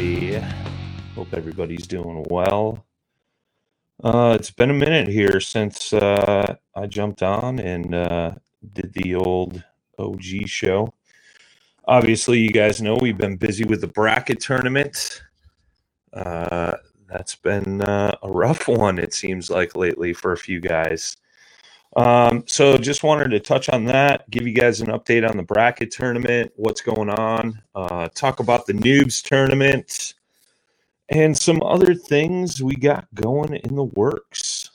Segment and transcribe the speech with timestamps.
[0.00, 0.46] Everybody?
[1.14, 2.86] Hope everybody's doing well.
[4.02, 8.32] Uh, it's been a minute here since uh, I jumped on and uh,
[8.72, 9.62] did the old
[9.98, 10.94] OG show.
[11.84, 15.22] Obviously, you guys know we've been busy with the bracket tournament.
[16.14, 21.18] Uh, that's been uh, a rough one, it seems like, lately for a few guys.
[21.96, 25.42] Um, so just wanted to touch on that, give you guys an update on the
[25.42, 30.14] bracket tournament, what's going on, uh, talk about the noobs tournament,
[31.08, 34.70] and some other things we got going in the works.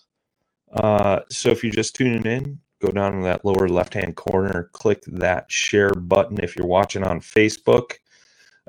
[0.73, 4.69] Uh, so if you're just tuning in, go down in that lower left hand corner,
[4.73, 7.93] click that share button if you're watching on Facebook.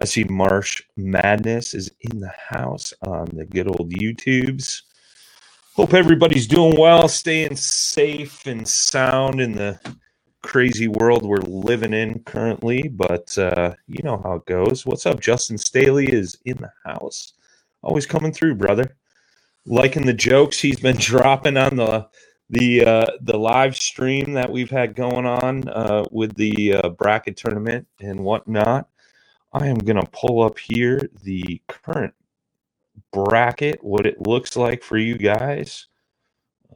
[0.01, 4.83] I see Marsh Madness is in the house on the good old YouTubes.
[5.77, 9.79] Hope everybody's doing well, staying safe and sound in the
[10.43, 12.89] crazy world we're living in currently.
[12.89, 14.87] But uh, you know how it goes.
[14.87, 15.21] What's up?
[15.21, 17.35] Justin Staley is in the house.
[17.83, 18.97] Always coming through, brother.
[19.67, 22.09] Liking the jokes he's been dropping on the
[22.49, 27.37] the uh, the live stream that we've had going on uh, with the uh, bracket
[27.37, 28.89] tournament and whatnot.
[29.53, 32.15] I am gonna pull up here the current
[33.13, 35.87] bracket, what it looks like for you guys.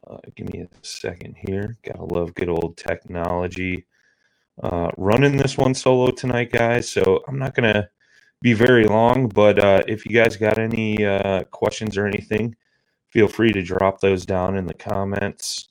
[0.07, 1.77] Uh, give me a second here.
[1.83, 3.85] Gotta love good old technology.
[4.61, 6.89] Uh, running this one solo tonight, guys.
[6.89, 7.89] So I'm not gonna
[8.41, 12.55] be very long, but uh, if you guys got any uh, questions or anything,
[13.09, 15.69] feel free to drop those down in the comments,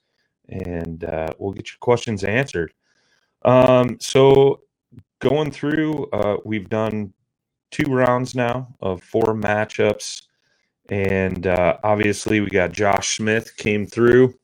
[0.48, 2.72] and uh, we'll get your questions answered.
[3.42, 4.60] Um, so
[5.20, 7.12] going through, uh, we've done
[7.70, 10.22] two rounds now of four matchups.
[10.90, 14.34] And uh, obviously, we got Josh Smith came through,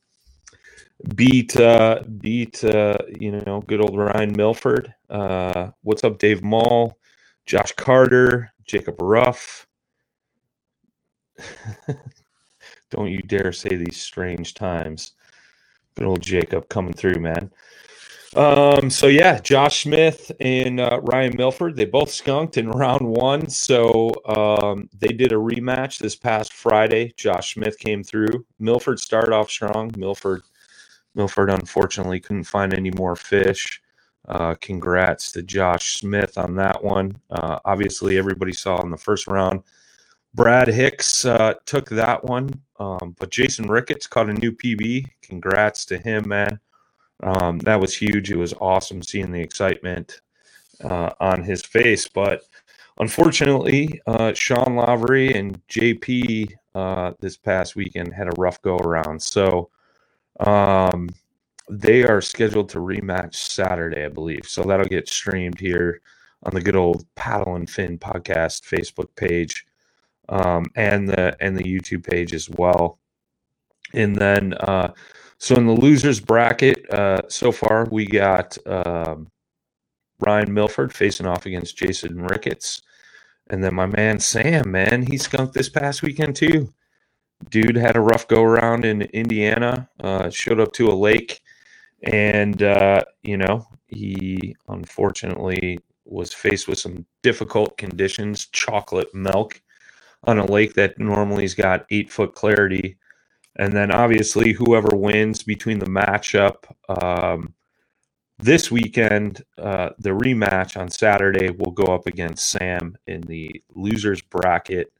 [1.13, 4.93] beat uh, beat uh, you know good old Ryan Milford.
[5.09, 6.97] Uh, what's up, Dave Mall,
[7.45, 9.67] Josh Carter, Jacob Ruff.
[12.91, 15.11] Don't you dare say these strange times.
[15.95, 17.51] Good old Jacob coming through, man.
[18.35, 23.49] Um, so yeah, Josh Smith and uh, Ryan Milford, they both skunked in round one.
[23.49, 27.13] So um, they did a rematch this past Friday.
[27.17, 28.45] Josh Smith came through.
[28.59, 29.91] Milford started off strong.
[29.97, 30.43] Milford
[31.15, 33.81] Milford unfortunately couldn't find any more fish.
[34.27, 37.17] Uh, congrats to Josh Smith on that one.
[37.29, 39.63] Uh, obviously, everybody saw in the first round.
[40.33, 45.07] Brad Hicks uh, took that one, um, but Jason Ricketts caught a new PB.
[45.21, 46.59] Congrats to him, man.
[47.23, 48.31] Um, that was huge.
[48.31, 50.21] It was awesome seeing the excitement
[50.83, 52.07] uh, on his face.
[52.07, 52.43] But
[52.99, 59.21] unfortunately, uh, Sean Lavery and JP uh, this past weekend had a rough go around.
[59.21, 59.69] So
[60.39, 61.09] um,
[61.69, 64.45] they are scheduled to rematch Saturday, I believe.
[64.45, 66.01] So that'll get streamed here
[66.43, 69.65] on the good old Paddle and Fin podcast Facebook page
[70.29, 72.99] um, and the and the YouTube page as well.
[73.93, 74.93] And then uh,
[75.39, 79.27] so in the losers bracket, uh, so far we got um,
[80.19, 82.81] Ryan Milford facing off against Jason Ricketts.
[83.49, 86.73] And then my man Sam, man, he skunked this past weekend too.
[87.49, 91.41] Dude had a rough go around in Indiana, uh, showed up to a lake,
[92.03, 99.61] and, uh, you know, he unfortunately was faced with some difficult conditions chocolate milk
[100.23, 102.97] on a lake that normally's got eight foot clarity.
[103.57, 107.53] And then obviously, whoever wins between the matchup, um,
[108.39, 114.21] this weekend, uh, the rematch on Saturday will go up against Sam in the losers
[114.21, 114.93] bracket.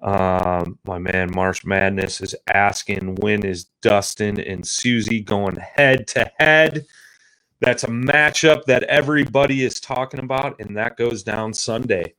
[0.00, 6.30] Um, my man Marsh Madness is asking when is Dustin and Susie going head to
[6.38, 6.86] head?
[7.60, 12.14] That's a matchup that everybody is talking about, and that goes down Sunday.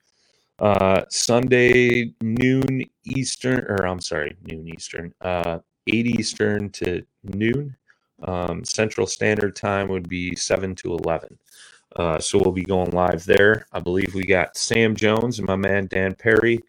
[0.64, 7.76] Uh, Sunday noon Eastern, or I'm sorry, noon Eastern, uh, 8 Eastern to noon
[8.24, 11.38] um, Central Standard Time would be 7 to 11.
[11.98, 13.68] Uh, so we'll be going live there.
[13.74, 16.60] I believe we got Sam Jones and my man Dan Perry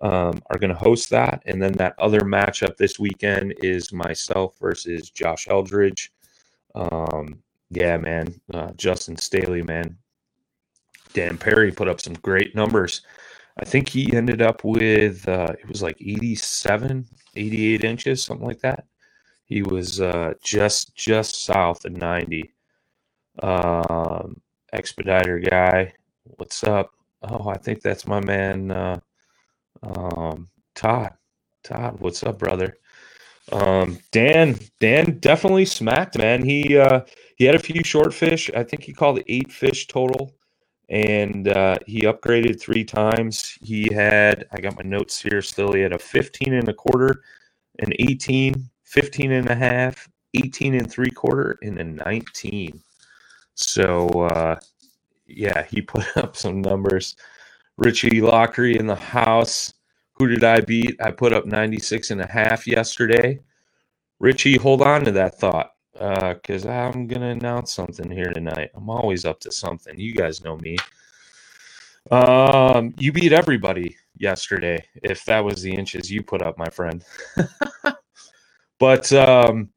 [0.00, 1.42] um, are going to host that.
[1.44, 6.12] And then that other matchup this weekend is myself versus Josh Eldridge.
[6.74, 8.40] Um, yeah, man.
[8.54, 9.98] Uh, Justin Staley, man.
[11.12, 13.02] Dan Perry put up some great numbers.
[13.56, 17.06] I think he ended up with, uh, it was like 87,
[17.36, 18.86] 88 inches, something like that.
[19.46, 22.52] He was uh, just just south of 90.
[23.42, 24.40] Um,
[24.72, 25.92] expediter guy,
[26.24, 26.90] what's up?
[27.22, 29.00] Oh, I think that's my man uh,
[29.82, 31.12] um, Todd.
[31.62, 32.76] Todd, what's up, brother?
[33.52, 36.44] Um, Dan, Dan definitely smacked, man.
[36.44, 37.02] He uh,
[37.36, 38.50] he had a few short fish.
[38.54, 40.32] I think he called eight fish total,
[40.88, 43.58] and uh, he upgraded three times.
[43.62, 45.72] He had, I got my notes here still.
[45.72, 47.22] He had a 15 and a quarter,
[47.78, 52.80] an 18, 15 and a half, 18 and three quarter, and a 19.
[53.54, 54.58] So, uh,
[55.26, 57.16] yeah, he put up some numbers.
[57.76, 59.72] Richie Lockery in the house.
[60.12, 61.00] Who did I beat?
[61.00, 63.40] I put up 96 and a half yesterday.
[64.20, 68.70] Richie, hold on to that thought because uh, I'm to announce something here tonight.
[68.74, 69.98] I'm always up to something.
[69.98, 70.76] You guys know me.
[72.10, 77.04] Um, you beat everybody yesterday, if that was the inches you put up, my friend.
[78.78, 79.70] But um,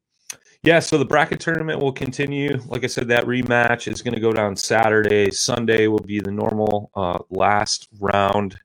[0.62, 2.60] yeah, so the bracket tournament will continue.
[2.66, 5.30] Like I said, that rematch is going to go down Saturday.
[5.30, 8.58] Sunday will be the normal uh, last round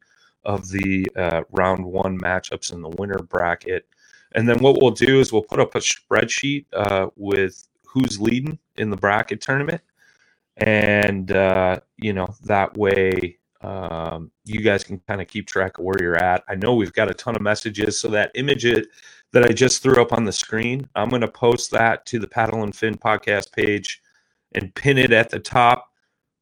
[0.43, 3.85] of the uh, round one matchups in the winner bracket.
[4.35, 8.57] And then what we'll do is we'll put up a spreadsheet uh, with who's leading
[8.75, 9.81] in the bracket tournament.
[10.57, 15.85] And, uh, you know, that way um, you guys can kind of keep track of
[15.85, 16.43] where you're at.
[16.49, 18.87] I know we've got a ton of messages, so that image it
[19.31, 20.87] that I just threw up on the screen.
[20.95, 24.01] I'm going to post that to the Paddle and Fin podcast page
[24.53, 25.89] and pin it at the top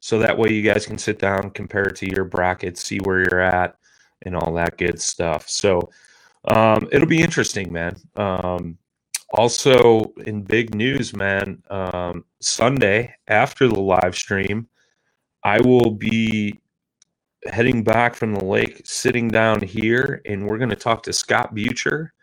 [0.01, 3.19] so that way you guys can sit down, compare it to your brackets, see where
[3.19, 3.77] you're at,
[4.23, 5.47] and all that good stuff.
[5.47, 5.89] So
[6.45, 7.95] um, it'll be interesting, man.
[8.15, 8.77] Um,
[9.33, 14.67] also, in big news, man, um, Sunday after the live stream,
[15.43, 16.59] I will be
[17.45, 21.55] heading back from the lake, sitting down here, and we're going to talk to Scott
[21.55, 22.13] Butcher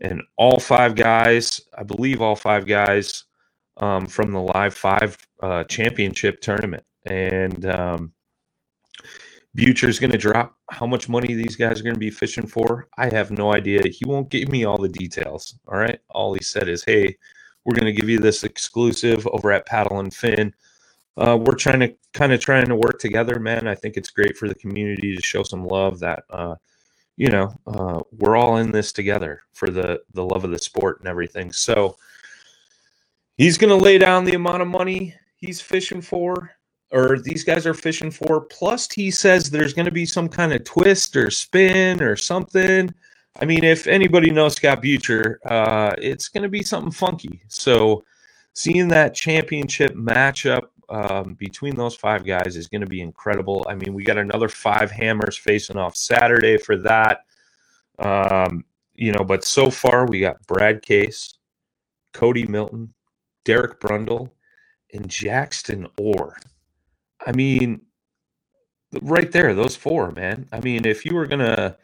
[0.00, 3.24] and all five guys, I believe all five guys
[3.78, 6.84] um, from the Live Five uh, Championship tournament.
[7.06, 8.12] And um,
[9.56, 12.88] Butcher's going to drop how much money these guys are going to be fishing for.
[12.98, 13.82] I have no idea.
[13.88, 15.58] He won't give me all the details.
[15.66, 15.98] All right.
[16.10, 17.16] All he said is, hey,
[17.64, 20.54] we're going to give you this exclusive over at Paddle and Fin.
[21.16, 23.66] Uh, we're trying to kind of trying to work together, man.
[23.66, 26.56] I think it's great for the community to show some love that uh,
[27.16, 31.00] you know, uh, we're all in this together for the the love of the sport
[31.00, 31.50] and everything.
[31.50, 31.96] So
[33.36, 36.50] he's going to lay down the amount of money he's fishing for,
[36.92, 38.40] or these guys are fishing for.
[38.42, 42.92] Plus, he says there's going to be some kind of twist or spin or something.
[43.40, 47.42] I mean, if anybody knows Scott Butcher, uh, it's going to be something funky.
[47.48, 48.04] So
[48.54, 53.66] seeing that championship matchup um, between those five guys is going to be incredible.
[53.68, 57.24] I mean, we got another five hammers facing off Saturday for that.
[57.98, 58.64] Um,
[58.94, 61.34] you know, but so far we got Brad Case,
[62.14, 62.94] Cody Milton,
[63.44, 64.30] Derek Brundle,
[64.94, 66.38] and Jackson Orr.
[67.24, 67.82] I mean,
[69.02, 70.48] right there, those four, man.
[70.52, 71.76] I mean, if you were gonna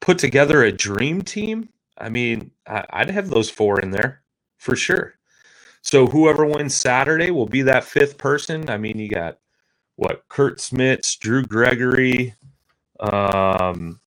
[0.00, 4.22] put together a dream team, I mean, I'd have those four in there
[4.58, 5.14] for sure.
[5.82, 8.70] So whoever wins Saturday will be that fifth person.
[8.70, 9.38] I mean, you got
[9.96, 12.34] what Kurt Smits, Drew Gregory.
[13.00, 14.00] Um,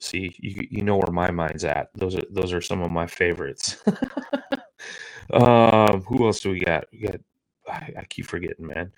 [0.00, 1.90] see, you, you know where my mind's at.
[1.94, 3.78] Those are those are some of my favorites.
[5.32, 6.86] um, who else do we got?
[6.92, 7.20] We got.
[7.68, 8.92] I, I keep forgetting, man.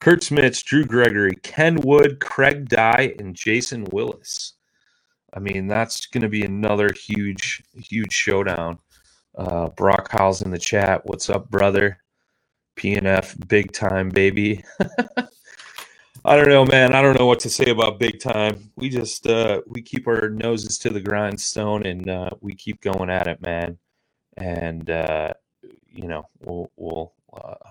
[0.00, 4.54] Kurt Smits, Drew Gregory, Ken Wood, Craig Dye, and Jason Willis.
[5.34, 8.78] I mean, that's going to be another huge, huge showdown.
[9.36, 11.02] Uh, Brock Howell's in the chat.
[11.04, 11.98] What's up, brother?
[12.76, 14.64] PNF, big time, baby.
[16.24, 16.94] I don't know, man.
[16.94, 18.70] I don't know what to say about big time.
[18.76, 23.10] We just uh, we keep our noses to the grindstone and uh, we keep going
[23.10, 23.78] at it, man.
[24.36, 25.34] And uh,
[25.88, 27.70] you know, we'll we'll uh,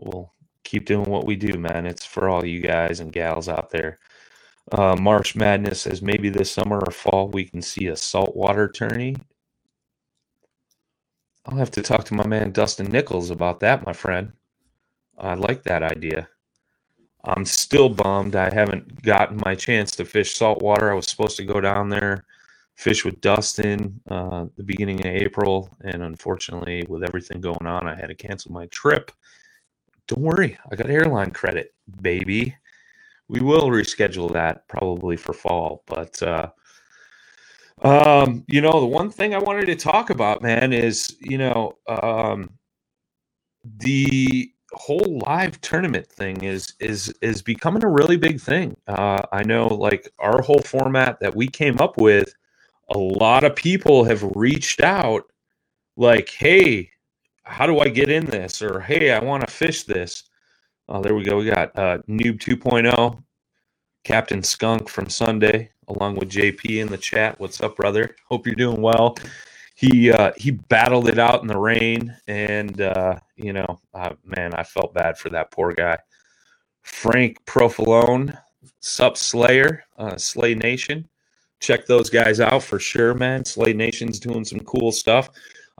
[0.00, 0.32] we'll
[0.64, 1.86] keep doing what we do, man.
[1.86, 3.98] It's for all you guys and gals out there.
[4.72, 9.16] Uh, Marsh Madness says maybe this summer or fall we can see a saltwater tourney.
[11.46, 14.32] I'll have to talk to my man Dustin Nichols about that, my friend.
[15.18, 16.28] I like that idea.
[17.24, 20.90] I'm still bummed I haven't gotten my chance to fish saltwater.
[20.90, 22.24] I was supposed to go down there,
[22.76, 27.94] fish with Dustin uh, the beginning of April, and unfortunately, with everything going on, I
[27.94, 29.10] had to cancel my trip
[30.10, 32.56] don't worry, I got airline credit, baby.
[33.28, 36.50] We will reschedule that probably for fall, but uh,
[37.82, 41.78] um, you know, the one thing I wanted to talk about, man, is you know,
[41.86, 42.50] um,
[43.78, 48.76] the whole live tournament thing is is is becoming a really big thing.
[48.88, 52.34] Uh, I know, like our whole format that we came up with,
[52.90, 55.24] a lot of people have reached out,
[55.96, 56.90] like, "Hey,
[57.50, 58.62] how do I get in this?
[58.62, 60.24] Or hey, I want to fish this.
[60.88, 61.38] Oh, there we go.
[61.38, 63.22] We got uh, Noob 2.0,
[64.04, 67.38] Captain Skunk from Sunday, along with JP in the chat.
[67.38, 68.14] What's up, brother?
[68.28, 69.16] Hope you're doing well.
[69.74, 74.54] He uh, he battled it out in the rain, and uh, you know, uh, man,
[74.54, 75.98] I felt bad for that poor guy.
[76.82, 78.36] Frank Profilone,
[78.80, 81.08] Sup Slayer, uh, Slay Nation.
[81.60, 83.44] Check those guys out for sure, man.
[83.44, 85.30] Slay Nation's doing some cool stuff.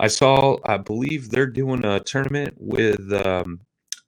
[0.00, 3.60] I saw, I believe they're doing a tournament with um,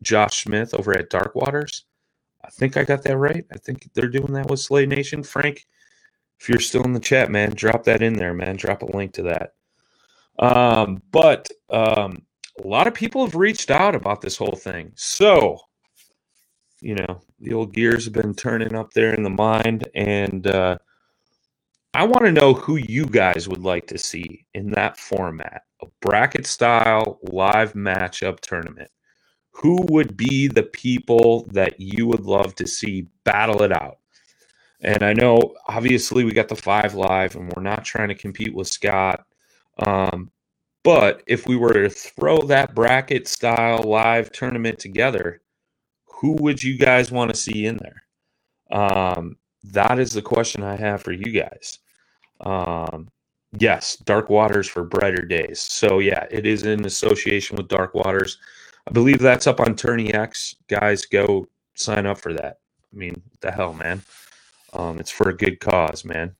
[0.02, 1.84] Josh Smith over at Dark Waters.
[2.42, 3.44] I think I got that right.
[3.52, 5.22] I think they're doing that with Slay Nation.
[5.22, 5.66] Frank,
[6.40, 8.56] if you're still in the chat, man, drop that in there, man.
[8.56, 9.52] Drop a link to that.
[10.38, 12.22] Um, but um,
[12.64, 14.92] a lot of people have reached out about this whole thing.
[14.96, 15.58] So,
[16.80, 20.78] you know, the old gears have been turning up there in the mind, and uh,
[21.94, 25.86] I want to know who you guys would like to see in that format a
[26.00, 28.90] bracket style live matchup tournament.
[29.50, 33.98] Who would be the people that you would love to see battle it out?
[34.80, 38.54] And I know obviously we got the five live and we're not trying to compete
[38.54, 39.26] with Scott.
[39.78, 40.30] Um,
[40.84, 45.42] but if we were to throw that bracket style live tournament together,
[46.06, 48.02] who would you guys want to see in there?
[48.70, 51.78] Um, that is the question I have for you guys.
[52.42, 53.08] Um,
[53.58, 55.60] yes, Dark Waters for Brighter Days.
[55.60, 58.38] So yeah, it is in association with Dark Waters.
[58.86, 60.56] I believe that's up on Tourney X.
[60.68, 62.58] Guys, go sign up for that.
[62.92, 64.02] I mean, the hell, man.
[64.72, 66.34] Um, it's for a good cause, man.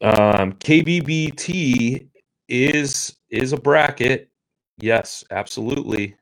[0.00, 2.08] Um, KBBT
[2.48, 4.30] is is a bracket.
[4.78, 6.14] Yes, absolutely.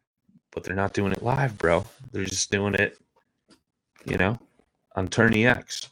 [0.52, 1.84] But they're not doing it live, bro.
[2.12, 2.98] They're just doing it,
[4.06, 4.38] you know,
[4.94, 5.90] on Tourney X.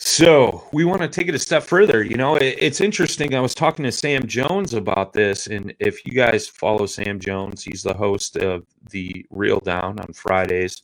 [0.00, 2.04] So we want to take it a step further.
[2.04, 3.34] You know, it, it's interesting.
[3.34, 7.64] I was talking to Sam Jones about this, and if you guys follow Sam Jones,
[7.64, 10.82] he's the host of the Reel Down on Fridays.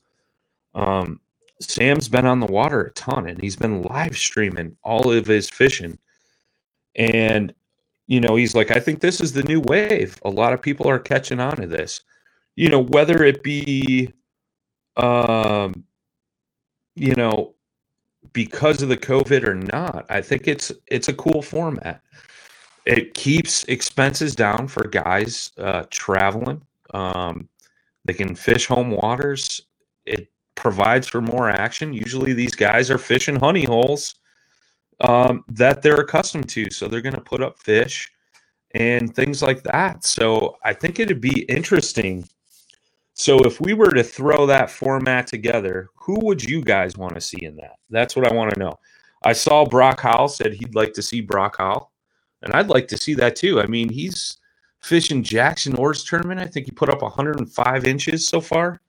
[0.75, 1.21] Um,
[1.61, 5.49] Sam's been on the water a ton, and he's been live streaming all of his
[5.49, 5.97] fishing.
[6.97, 7.54] And
[8.06, 10.18] you know, he's like, I think this is the new wave.
[10.25, 12.02] A lot of people are catching on to this.
[12.56, 14.12] You know, whether it be,
[14.97, 15.85] um,
[16.97, 17.53] you know,
[18.35, 22.03] because of the COVID or not, I think it's it's a cool format.
[22.85, 26.61] It keeps expenses down for guys uh, traveling.
[26.93, 27.49] Um,
[28.05, 29.62] they can fish home waters.
[30.05, 31.95] It provides for more action.
[31.95, 34.17] Usually, these guys are fishing honey holes
[35.00, 36.71] um, that they're accustomed to.
[36.71, 38.12] So they're going to put up fish
[38.73, 40.05] and things like that.
[40.05, 42.29] So I think it'd be interesting.
[43.14, 47.21] So if we were to throw that format together, who would you guys want to
[47.21, 47.76] see in that?
[47.88, 48.78] That's what I want to know.
[49.23, 51.92] I saw Brock Howell said he'd like to see Brock Howell,
[52.42, 53.61] and I'd like to see that too.
[53.61, 54.37] I mean, he's
[54.83, 56.40] fishing Jackson Orr's tournament.
[56.40, 58.80] I think he put up 105 inches so far.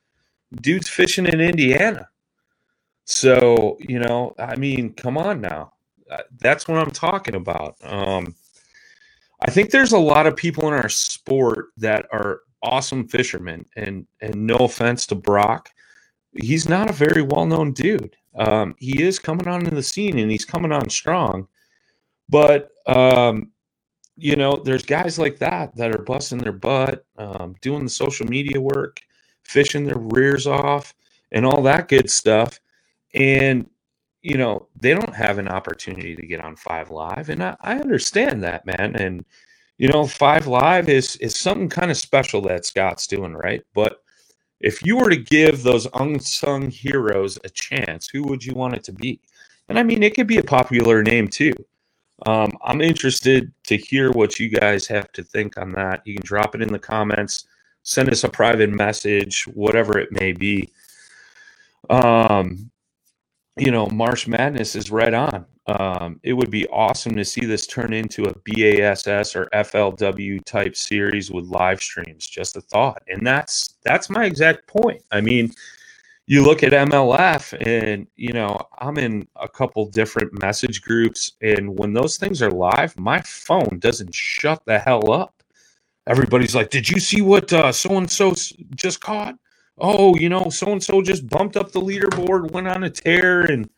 [0.62, 2.10] Dude's fishing in Indiana.
[3.06, 5.74] So, you know, I mean, come on now.
[6.10, 7.76] Uh, that's what I'm talking about.
[7.84, 8.36] Um,
[9.42, 14.06] I think there's a lot of people in our sport that are awesome fishermen, and
[14.22, 15.70] and no offense to Brock,
[16.34, 18.16] he's not a very well known dude.
[18.36, 21.48] Um, he is coming on in the scene, and he's coming on strong.
[22.30, 23.52] But um,
[24.18, 28.26] you know, there's guys like that that are busting their butt, um, doing the social
[28.28, 29.02] media work,
[29.44, 30.94] fishing their rears off,
[31.32, 32.60] and all that good stuff.
[33.14, 33.70] And
[34.22, 37.78] you know, they don't have an opportunity to get on Five Live, and I, I
[37.78, 38.96] understand that, man.
[38.96, 39.24] And
[39.78, 43.64] you know, Five Live is is something kind of special that Scott's doing, right?
[43.74, 44.02] But
[44.62, 48.84] if you were to give those unsung heroes a chance, who would you want it
[48.86, 49.20] to be?
[49.68, 51.54] And I mean, it could be a popular name too.
[52.26, 56.02] Um, I'm interested to hear what you guys have to think on that.
[56.06, 57.46] You can drop it in the comments,
[57.84, 60.72] send us a private message, whatever it may be.
[61.90, 62.72] Um,
[63.58, 65.46] you know, March Madness is right on.
[65.68, 70.76] Um, it would be awesome to see this turn into a BASS or FLW type
[70.76, 72.28] series with live streams.
[72.28, 75.02] Just a thought, and that's that's my exact point.
[75.12, 75.52] I mean,
[76.28, 81.80] you look at MLF, and you know, I'm in a couple different message groups, and
[81.80, 85.34] when those things are live, my phone doesn't shut the hell up.
[86.08, 88.34] Everybody's like, "Did you see what so and so
[88.76, 89.36] just caught?"
[89.78, 93.42] Oh, you know, so and so just bumped up the leaderboard, went on a tear,
[93.42, 93.70] and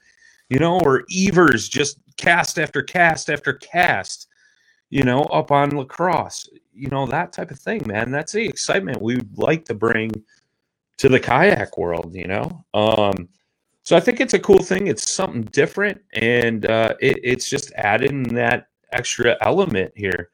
[0.50, 4.28] you know, or Evers just cast after cast after cast,
[4.90, 8.12] you know, up on La Crosse, you know, that type of thing, man.
[8.12, 10.12] That's the excitement we would like to bring
[10.98, 12.64] to the kayak world, you know.
[12.74, 13.30] Um,
[13.84, 14.88] so I think it's a cool thing.
[14.88, 20.30] It's something different, and uh, it, it's just adding that extra element here.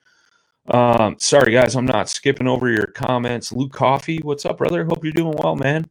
[0.67, 3.52] Um, sorry guys, I'm not skipping over your comments.
[3.52, 4.86] Luke Coffee, what's up, brother?
[4.86, 5.89] Hope you're doing well, man.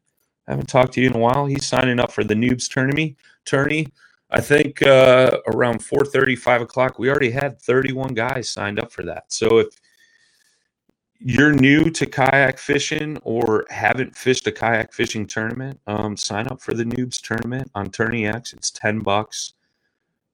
[0.49, 1.47] I Haven't talked to you in a while.
[1.47, 3.17] He's signing up for the noobs tourney.
[3.45, 3.89] Tourney.
[4.31, 6.99] I think uh, around 4:30, 5 o'clock.
[6.99, 9.31] We already had 31 guys signed up for that.
[9.31, 9.67] So if
[11.19, 16.63] you're new to kayak fishing or haven't fished a kayak fishing tournament, um, sign up
[16.63, 18.55] for the noobs tournament on Tourney X.
[18.55, 19.53] It's 10 bucks.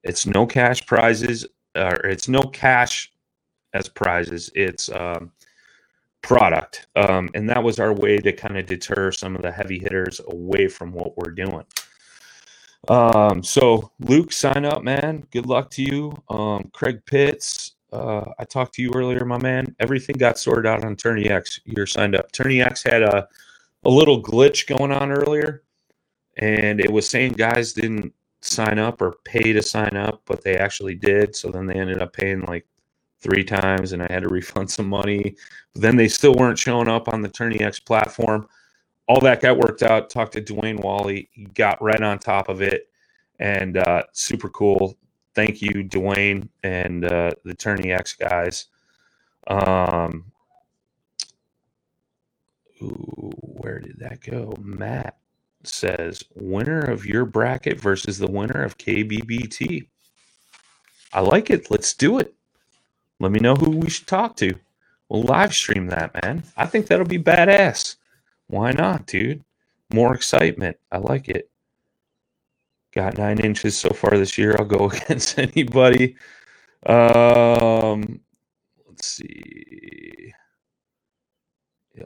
[0.04, 3.12] It's no cash prizes, or it's no cash
[3.78, 4.50] as prizes.
[4.54, 5.32] It's um,
[6.22, 9.78] product, um, and that was our way to kind of deter some of the heavy
[9.78, 11.64] hitters away from what we're doing.
[12.88, 15.26] Um, so Luke, sign up, man.
[15.30, 16.12] Good luck to you.
[16.28, 19.74] Um, Craig Pitts, uh, I talked to you earlier, my man.
[19.80, 21.60] Everything got sorted out on Tourney X.
[21.64, 22.32] You're signed up.
[22.32, 23.28] Tourney X had a
[23.84, 25.62] a little glitch going on earlier,
[26.36, 30.56] and it was saying guys didn't sign up or pay to sign up, but they
[30.56, 31.34] actually did.
[31.34, 32.66] So then they ended up paying like
[33.20, 35.36] three times and I had to refund some money.
[35.72, 38.48] But then they still weren't showing up on the Tourney X platform.
[39.08, 40.10] All that got worked out.
[40.10, 41.28] Talked to Dwayne Wally.
[41.32, 42.88] He got right on top of it
[43.38, 44.96] and uh, super cool.
[45.34, 48.66] Thank you, Dwayne and uh, the Tourney X guys.
[49.46, 50.32] Um,
[52.82, 54.54] ooh, where did that go?
[54.60, 55.16] Matt
[55.64, 59.88] says winner of your bracket versus the winner of KBBT.
[61.12, 61.70] I like it.
[61.70, 62.34] Let's do it.
[63.20, 64.54] Let me know who we should talk to.
[65.08, 66.44] We'll live stream that, man.
[66.56, 67.96] I think that'll be badass.
[68.46, 69.44] Why not, dude?
[69.92, 70.76] More excitement.
[70.92, 71.50] I like it.
[72.92, 74.56] Got nine inches so far this year.
[74.58, 76.16] I'll go against anybody.
[76.86, 78.20] Um,
[78.86, 80.32] let's see.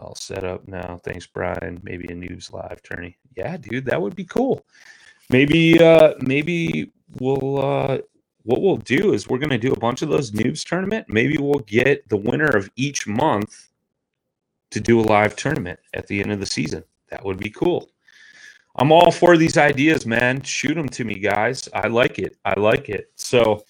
[0.01, 0.99] All set up now.
[1.05, 1.81] Thanks, Brian.
[1.83, 3.19] Maybe a noobs live tourney.
[3.37, 4.65] Yeah, dude, that would be cool.
[5.29, 7.99] Maybe, uh, maybe we'll uh,
[8.45, 11.07] what we'll do is we're going to do a bunch of those noobs tournament.
[11.09, 13.69] Maybe we'll get the winner of each month
[14.71, 16.83] to do a live tournament at the end of the season.
[17.11, 17.91] That would be cool.
[18.77, 20.43] I'm all for these ideas, man.
[20.43, 21.69] Shoot them to me, guys.
[21.75, 22.37] I like it.
[22.45, 23.11] I like it.
[23.17, 23.65] So,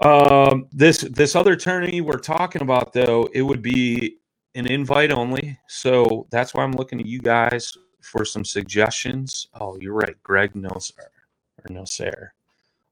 [0.00, 4.18] Um, this this other tourney we're talking about though, it would be
[4.54, 5.58] an invite only.
[5.68, 9.48] So that's why I'm looking at you guys for some suggestions.
[9.60, 11.10] Oh, you're right, Greg Noser
[11.58, 12.28] or Noser.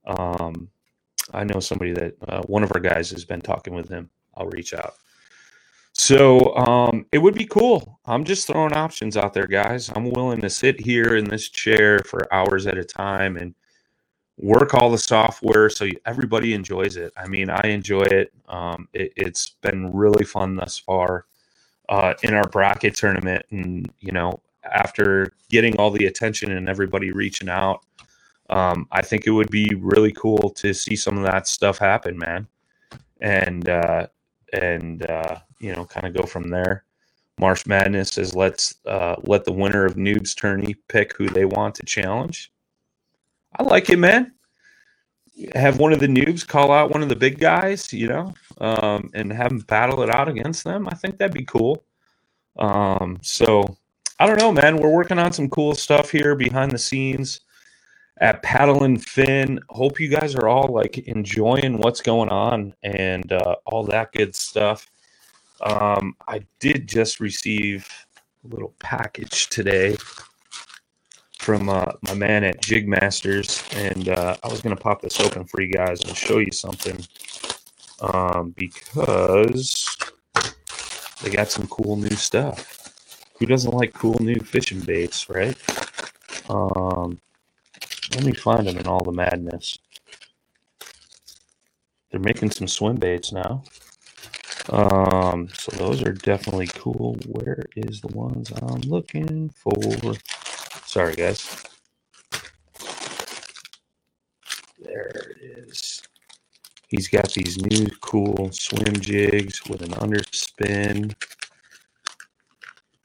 [0.06, 0.68] Um,
[1.32, 4.11] I know somebody that uh, one of our guys has been talking with him.
[4.37, 4.94] I'll reach out.
[5.92, 7.98] So um, it would be cool.
[8.06, 9.90] I'm just throwing options out there, guys.
[9.94, 13.54] I'm willing to sit here in this chair for hours at a time and
[14.37, 17.12] work all the software so everybody enjoys it.
[17.16, 18.32] I mean, I enjoy it.
[18.48, 21.26] Um, it has been really fun thus far
[21.88, 27.11] uh, in our bracket tournament, and you know, after getting all the attention and everybody
[27.11, 27.84] reaching out,
[28.50, 32.16] um, I think it would be really cool to see some of that stuff happen,
[32.18, 32.46] man.
[33.20, 34.06] And uh,
[34.52, 36.84] and uh, you know, kind of go from there.
[37.38, 41.74] Marsh Madness says let's uh, let the winner of Noobs Tourney pick who they want
[41.76, 42.52] to challenge.
[43.58, 44.32] I like it, man.
[45.54, 49.08] Have one of the noobs call out one of the big guys, you know, um,
[49.14, 50.88] and have them battle it out against them.
[50.88, 51.84] I think that'd be cool.
[52.58, 53.76] Um, so
[54.18, 54.78] I don't know, man.
[54.78, 57.40] We're working on some cool stuff here behind the scenes
[58.20, 59.61] at Paddle and Fin.
[59.68, 64.35] Hope you guys are all like enjoying what's going on and uh, all that good
[64.35, 64.90] stuff.
[65.61, 67.88] Um, I did just receive
[68.44, 69.96] a little package today
[71.38, 75.44] from uh, my man at Jig Masters, and uh, I was gonna pop this open
[75.44, 76.98] for you guys and show you something
[78.00, 79.96] um, because
[81.22, 82.74] they got some cool new stuff.
[83.38, 85.57] Who doesn't like cool new fishing baits, right?
[86.48, 87.20] Um,
[88.14, 89.79] let me find them in all the madness.
[92.11, 93.62] They're making some swim baits now.
[94.71, 97.16] Um, so those are definitely cool.
[97.27, 100.14] Where is the ones I'm looking for?
[100.85, 101.64] Sorry, guys.
[104.79, 106.03] There it is.
[106.88, 111.14] He's got these new cool swim jigs with an underspin.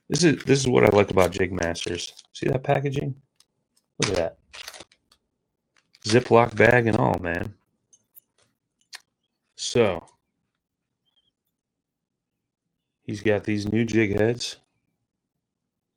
[0.10, 2.14] This is this is what I like about Jig Masters.
[2.34, 3.16] See that packaging?
[4.00, 4.38] Look at that.
[6.06, 7.54] Ziploc bag and all, man.
[9.56, 10.06] So
[13.02, 14.58] he's got these new jig heads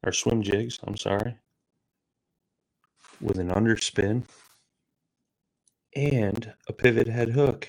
[0.05, 1.37] or swim jigs, I'm sorry,
[3.21, 4.23] with an underspin
[5.95, 7.69] and a pivot head hook.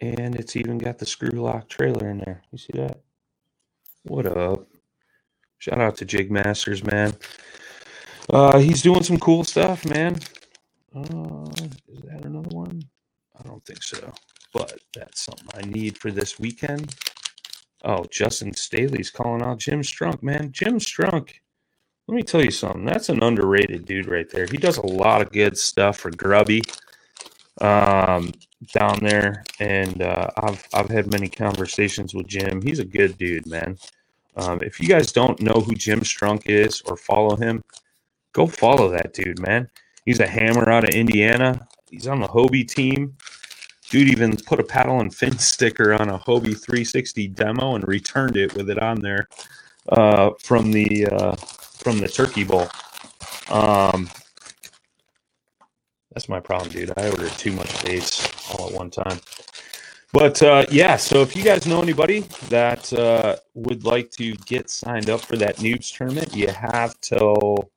[0.00, 2.42] And it's even got the screw lock trailer in there.
[2.50, 3.00] You see that?
[4.04, 4.66] What up?
[5.58, 7.12] Shout out to Jig Masters, man.
[8.30, 10.18] Uh, he's doing some cool stuff, man.
[10.94, 11.46] Uh,
[11.88, 12.82] is that another one?
[13.38, 14.12] I don't think so,
[14.52, 16.94] but that's something I need for this weekend.
[17.84, 20.52] Oh, Justin Staley's calling out Jim Strunk, man.
[20.52, 21.34] Jim Strunk,
[22.08, 22.84] let me tell you something.
[22.84, 24.46] That's an underrated dude right there.
[24.46, 26.62] He does a lot of good stuff for Grubby
[27.60, 28.32] um,
[28.72, 32.60] down there, and uh, I've I've had many conversations with Jim.
[32.60, 33.78] He's a good dude, man.
[34.36, 37.62] Um, if you guys don't know who Jim Strunk is or follow him,
[38.32, 39.68] go follow that dude, man.
[40.04, 41.66] He's a hammer out of Indiana.
[41.90, 43.16] He's on the Hobie team.
[43.90, 48.36] Dude even put a paddle and fin sticker on a Hobie 360 demo and returned
[48.36, 49.28] it with it on there
[49.88, 52.68] uh, from the uh, from the Turkey Bowl.
[53.50, 54.08] Um,
[56.12, 56.92] that's my problem, dude.
[56.96, 59.18] I ordered too much baits all at one time.
[60.12, 64.68] But uh, yeah, so if you guys know anybody that uh, would like to get
[64.68, 67.70] signed up for that noobs tournament, you have till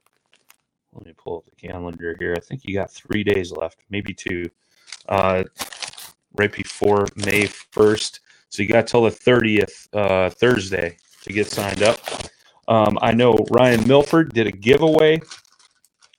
[0.94, 2.34] let me pull up the calendar here.
[2.36, 4.50] I think you got three days left, maybe two,
[5.10, 5.44] uh,
[6.36, 8.20] right before May 1st.
[8.50, 12.00] So you got till the 30th, uh, Thursday, to get signed up.
[12.68, 15.22] Um, I know Ryan Milford did a giveaway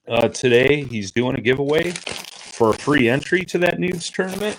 [0.08, 0.84] uh, today.
[0.84, 4.58] He's doing a giveaway for a free entry to that noobs tournament.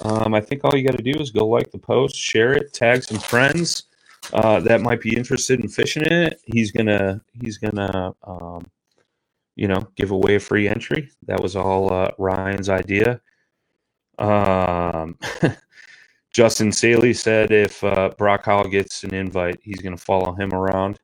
[0.00, 2.72] Um, I think all you got to do is go like the post, share it,
[2.72, 3.84] tag some friends
[4.32, 6.40] uh, that might be interested in fishing in it.
[6.44, 8.66] He's gonna he's gonna um,
[9.56, 11.10] you know, give away a free entry.
[11.26, 13.20] That was all uh, Ryan's idea.
[14.18, 15.18] Um,
[16.32, 20.52] Justin Staley said if uh, Brock Howell gets an invite, he's going to follow him
[20.52, 20.98] around.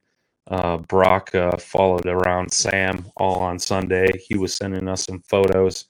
[0.49, 4.11] Uh, Brock uh, followed around Sam all on Sunday.
[4.19, 5.85] He was sending us some photos.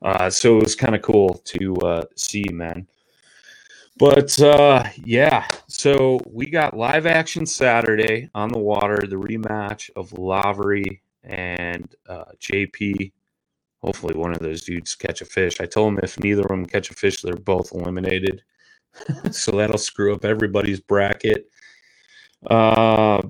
[0.00, 2.86] Uh, so it was kind of cool to uh, see, man.
[3.98, 10.16] But uh, yeah, so we got live action Saturday on the water, the rematch of
[10.16, 13.12] Lavery and uh, JP.
[13.82, 15.60] Hopefully, one of those dudes catch a fish.
[15.60, 18.42] I told him if neither of them catch a fish, they're both eliminated.
[19.32, 21.48] so that'll screw up everybody's bracket.
[22.48, 23.22] Uh,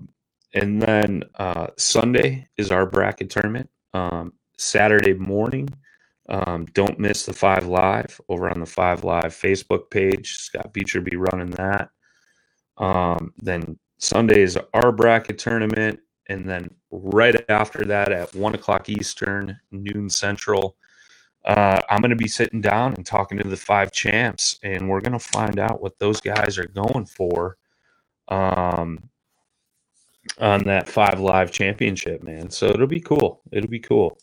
[0.55, 3.70] and then uh, Sunday is our bracket tournament.
[3.94, 5.68] Um, Saturday morning,
[6.29, 10.37] Um, don't miss the Five Live over on the Five Live Facebook page.
[10.38, 11.90] Scott Beecher be running that.
[12.79, 16.00] Um, then Sunday is our bracket tournament,
[16.31, 20.77] and then right after that at one o'clock Eastern, noon Central,
[21.45, 25.01] uh, I'm going to be sitting down and talking to the five champs, and we're
[25.01, 27.57] going to find out what those guys are going for
[28.29, 29.11] um,
[30.38, 32.49] on that five live championship, man.
[32.51, 33.43] So it'll be cool.
[33.51, 34.16] It'll be cool.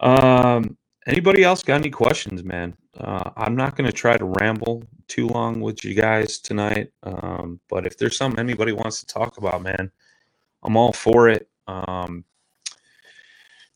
[0.00, 2.74] Um, anybody else got any questions, man?
[2.98, 7.60] Uh, I'm not going to try to ramble too long with you guys tonight, um,
[7.68, 9.92] but if there's something anybody wants to talk about, man,
[10.62, 11.48] I'm all for it.
[11.66, 12.24] Um,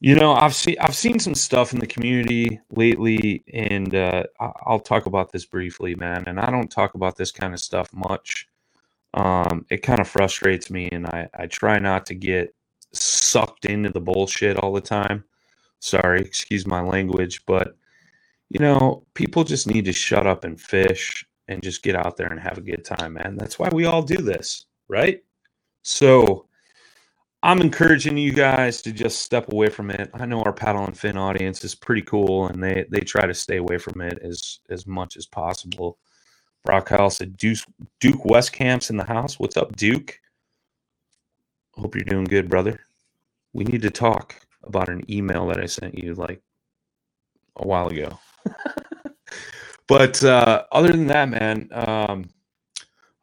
[0.00, 4.80] you know, I've seen I've seen some stuff in the community lately, and uh, I'll
[4.80, 6.24] talk about this briefly, man.
[6.26, 8.46] And I don't talk about this kind of stuff much.
[9.14, 12.54] Um, it kind of frustrates me, and I, I try not to get
[12.92, 15.24] sucked into the bullshit all the time.
[15.80, 17.76] Sorry, excuse my language, but
[18.50, 22.28] you know, people just need to shut up and fish and just get out there
[22.28, 23.36] and have a good time, man.
[23.36, 25.22] That's why we all do this, right?
[25.82, 26.46] So
[27.46, 30.10] I'm encouraging you guys to just step away from it.
[30.14, 33.34] I know our paddle and fin audience is pretty cool and they they try to
[33.34, 35.96] stay away from it as as much as possible.
[36.64, 37.60] Brock Kyle said Duke,
[38.00, 39.38] Duke Westcamp's in the house.
[39.38, 40.18] What's up, Duke?
[41.74, 42.80] Hope you're doing good, brother.
[43.52, 46.42] We need to talk about an email that I sent you like
[47.54, 48.18] a while ago.
[49.86, 52.28] but uh, other than that, man, um,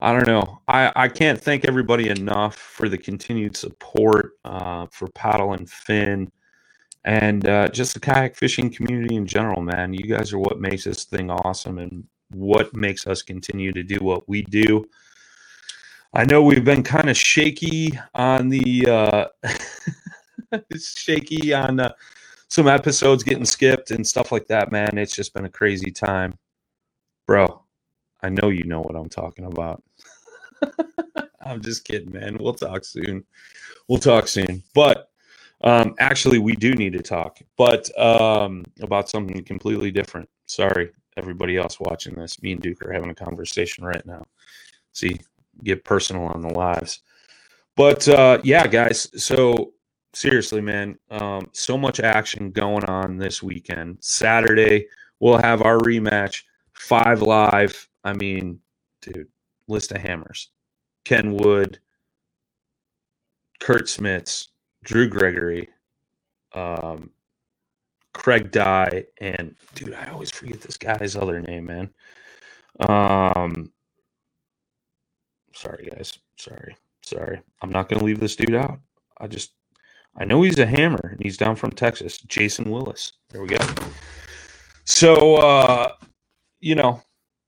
[0.04, 0.62] I don't know.
[0.68, 6.30] I, I can't thank everybody enough for the continued support uh, for Paddle and Fin
[7.06, 9.94] and uh, just the kayak fishing community in general, man.
[9.94, 13.98] You guys are what makes this thing awesome and what makes us continue to do
[14.02, 14.84] what we do.
[16.14, 21.94] I know we've been kind of shaky on the uh, shaky on uh,
[22.50, 24.98] some episodes getting skipped and stuff like that, man.
[24.98, 26.38] It's just been a crazy time.
[27.26, 27.63] Bro,
[28.24, 29.84] I know you know what I'm talking about.
[31.46, 32.38] I'm just kidding, man.
[32.40, 33.26] We'll talk soon.
[33.88, 34.64] We'll talk soon.
[34.74, 35.10] But
[35.62, 40.30] um, actually, we do need to talk, but um, about something completely different.
[40.46, 42.42] Sorry, everybody else watching this.
[42.42, 44.26] Me and Duke are having a conversation right now.
[44.94, 45.20] See,
[45.64, 47.02] get personal on the lives.
[47.76, 49.10] But uh, yeah, guys.
[49.22, 49.74] So
[50.14, 53.98] seriously, man, um, so much action going on this weekend.
[54.02, 54.88] Saturday,
[55.20, 57.88] we'll have our rematch, five live.
[58.04, 58.60] I mean,
[59.02, 59.28] dude,
[59.68, 60.50] list of hammers.
[61.06, 61.80] Ken Wood,
[63.60, 64.50] Kurt Smits,
[64.84, 65.70] Drew Gregory,
[66.54, 67.10] um,
[68.14, 71.90] Craig Dye, and dude, I always forget this guy's other name, man.
[72.80, 73.72] Um,
[75.54, 76.18] sorry, guys.
[76.38, 76.76] Sorry.
[77.02, 77.42] Sorry.
[77.62, 78.80] I'm not going to leave this dude out.
[79.20, 79.52] I just
[80.16, 82.20] I know he's a hammer and he's down from Texas.
[82.20, 83.14] Jason Willis.
[83.30, 83.58] There we go.
[84.86, 85.94] So, uh,
[86.60, 87.02] you know,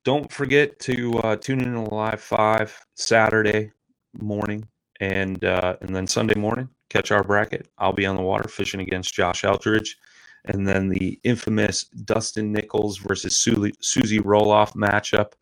[0.06, 3.72] don't forget to uh, tune in to Live 5 Saturday
[4.14, 4.66] morning
[5.02, 7.68] and uh, and then Sunday morning, catch our bracket.
[7.78, 9.98] I'll be on the water fishing against Josh Eldridge.
[10.46, 15.34] And then the infamous Dustin Nichols versus Susie Roloff matchup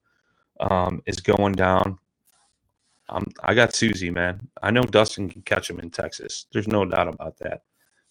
[0.61, 1.99] um, is going down.
[3.09, 4.47] I'm, I got Susie, man.
[4.63, 6.45] I know Dustin can catch him in Texas.
[6.53, 7.63] There's no doubt about that.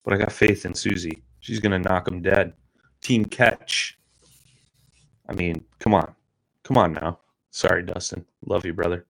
[0.04, 1.22] But I got faith in Susie.
[1.40, 2.52] She's going to knock him dead.
[3.00, 3.98] Team catch.
[5.30, 6.14] I mean, come on.
[6.72, 7.20] Come on now.
[7.50, 8.24] Sorry, Dustin.
[8.46, 9.04] Love you, brother.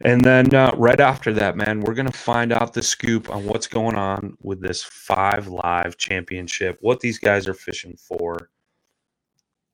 [0.00, 3.44] And then uh, right after that, man, we're going to find out the scoop on
[3.44, 8.48] what's going on with this five live championship, what these guys are fishing for.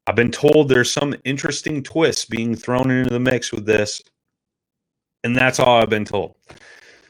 [0.08, 4.02] I've been told there's some interesting twists being thrown into the mix with this
[5.22, 6.34] and that's all I've been told.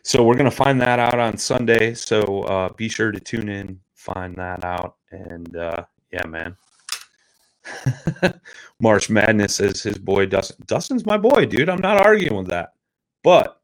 [0.02, 1.94] So we're gonna find that out on Sunday.
[1.94, 6.56] So uh, be sure to tune in, find that out, and uh, yeah, man.
[8.80, 10.56] March Madness is his boy Dustin.
[10.66, 11.68] Dustin's my boy, dude.
[11.68, 12.74] I'm not arguing with that.
[13.22, 13.60] But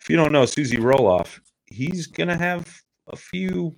[0.00, 3.76] if you don't know Susie Roloff, he's gonna have a few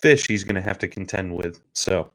[0.00, 1.60] fish he's gonna have to contend with.
[1.72, 2.12] So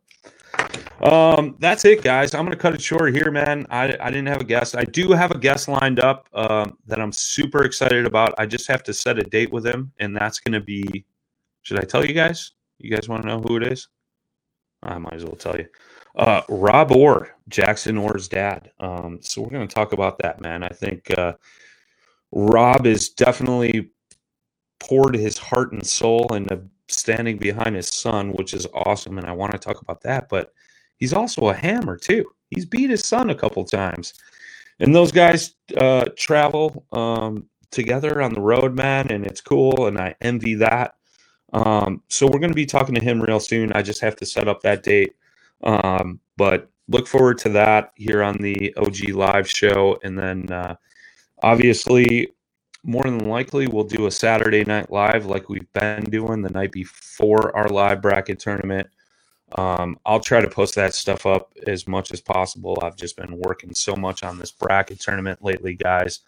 [1.01, 2.33] um, that's it, guys.
[2.33, 3.65] I'm to cut it short here, man.
[3.69, 4.75] I, I didn't have a guest.
[4.75, 8.33] I do have a guest lined up um, that I'm super excited about.
[8.37, 11.05] I just have to set a date with him, and that's to be.
[11.63, 12.51] Should I tell you guys?
[12.77, 13.87] You guys want to know who it is?
[14.83, 15.67] I might as well tell you.
[16.15, 18.71] Uh, Rob Orr, Jackson Orr's dad.
[18.79, 20.63] Um, so we're going to talk about that, man.
[20.63, 21.33] I think uh,
[22.31, 23.89] Rob is definitely
[24.79, 29.17] poured his heart and soul into standing behind his son, which is awesome.
[29.17, 30.29] And I want to talk about that.
[30.29, 30.53] But
[30.97, 32.25] he's also a hammer, too.
[32.49, 34.13] He's beat his son a couple times.
[34.79, 39.11] And those guys uh, travel um, together on the road, man.
[39.11, 39.87] And it's cool.
[39.87, 40.95] And I envy that.
[41.53, 43.71] Um, so we're going to be talking to him real soon.
[43.73, 45.15] I just have to set up that date.
[45.63, 49.99] Um, but look forward to that here on the OG Live show.
[50.03, 50.75] And then uh,
[51.41, 52.33] obviously,
[52.83, 56.71] more than likely, we'll do a Saturday night live like we've been doing the night
[56.71, 58.87] before our live bracket tournament.
[59.55, 62.77] Um, I'll try to post that stuff up as much as possible.
[62.81, 66.21] I've just been working so much on this bracket tournament lately, guys,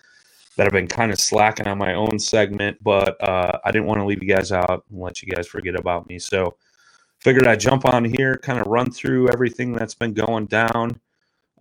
[0.56, 4.00] that I've been kind of slacking on my own segment, but uh, I didn't want
[4.00, 6.20] to leave you guys out and let you guys forget about me.
[6.20, 6.58] So
[7.20, 11.00] figured I'd jump on here, kind of run through everything that's been going down.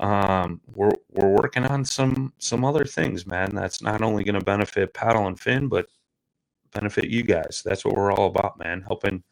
[0.01, 3.55] Um, we're we're working on some some other things, man.
[3.55, 5.87] That's not only going to benefit Paddle and Fin, but
[6.73, 7.63] benefit you guys.
[7.65, 8.83] That's what we're all about, man.
[8.83, 9.23] Helping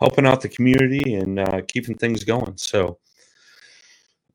[0.00, 2.56] helping out the community and uh, keeping things going.
[2.56, 2.98] So,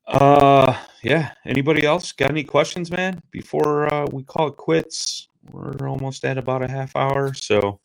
[0.08, 1.32] uh, yeah.
[1.46, 3.22] Anybody else got any questions, man?
[3.32, 7.34] Before uh, we call it quits, we're almost at about a half hour.
[7.34, 7.80] So,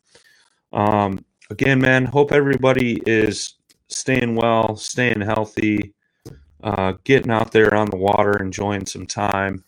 [0.72, 3.54] um, again, man, hope everybody is
[3.88, 5.94] staying well, staying healthy,
[6.62, 9.64] uh, getting out there on the water, enjoying some time.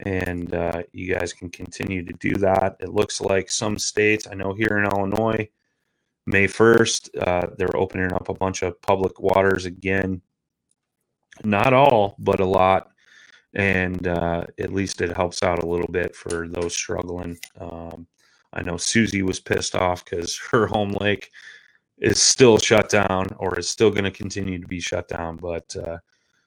[0.00, 2.76] And uh, you guys can continue to do that.
[2.80, 5.48] It looks like some states, I know here in Illinois,
[6.26, 10.20] May 1st, uh, they're opening up a bunch of public waters again.
[11.44, 12.90] Not all, but a lot.
[13.54, 17.38] And uh, at least it helps out a little bit for those struggling.
[17.60, 18.06] Um,
[18.52, 21.30] I know Susie was pissed off because her home lake
[21.98, 25.36] is still shut down or is still going to continue to be shut down.
[25.36, 25.98] But uh,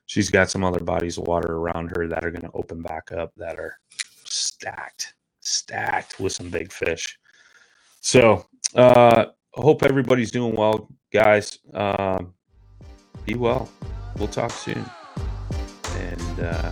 [0.05, 3.11] she's got some other bodies of water around her that are going to open back
[3.11, 3.77] up that are
[4.25, 7.17] stacked, stacked with some big fish.
[8.01, 11.59] So, uh, hope everybody's doing well, guys.
[11.73, 12.33] Um,
[13.25, 13.69] be well.
[14.17, 14.85] We'll talk soon.
[15.97, 16.71] And uh,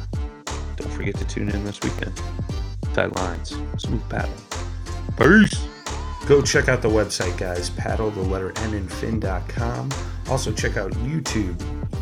[0.76, 2.20] don't forget to tune in this weekend.
[2.94, 4.34] Tight lines, smooth paddle.
[5.18, 5.68] Peace.
[6.28, 7.72] Go check out the website, guys.
[7.72, 9.90] Paddle the letter N and fin.com.
[10.30, 11.56] Also, check out YouTube,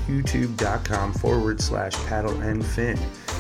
[0.07, 2.99] youtube.com forward slash paddle and fin.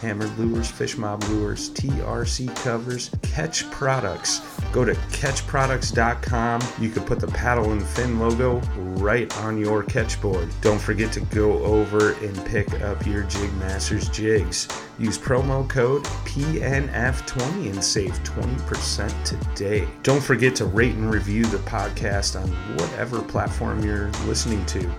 [0.00, 4.40] Hammered Lures, Fish Mob Lures, TRC Covers, Catch Products.
[4.72, 6.60] Go to catchproducts.com.
[6.78, 8.60] You can put the paddle and fin logo
[8.98, 10.48] right on your catch board.
[10.60, 14.68] Don't forget to go over and pick up your Jig Masters jigs.
[14.98, 19.86] Use promo code PNF20 and save 20% today.
[20.02, 24.90] Don't forget to rate and review the podcast on whatever platform you're listening to.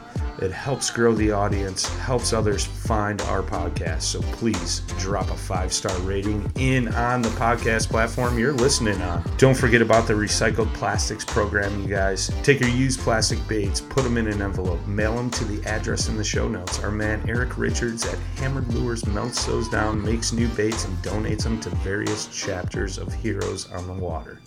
[0.42, 4.04] It helps grow the audience, helps others find our podcast.
[4.04, 9.22] So please drop a five star rating in on the podcast platform you're listening on.
[9.38, 12.32] Don't forget about the recycled plastics program, you guys.
[12.42, 16.08] Take your used plastic baits, put them in an envelope, mail them to the address
[16.08, 16.82] in the show notes.
[16.84, 21.44] Our man Eric Richards at Hammered Lures melts those down, makes new baits, and donates
[21.44, 24.40] them to various chapters of Heroes on the Water.